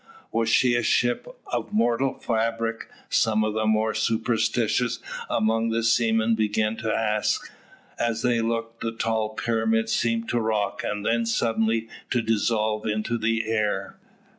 [0.31, 4.97] "Was she a ship of mortal fabric?" some of the more superstitious
[5.29, 7.51] among the seamen began to ask.
[7.99, 13.15] As they looked, the tall pyramid seemed to rock, and then suddenly to dissolve into
[13.15, 13.95] the air.